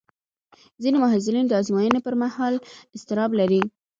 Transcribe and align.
ځینې 0.81 0.97
محصلین 1.03 1.45
د 1.47 1.53
ازموینې 1.61 1.99
پر 2.05 2.15
مهال 2.23 2.53
اضطراب 2.95 3.31
لري. 3.39 3.61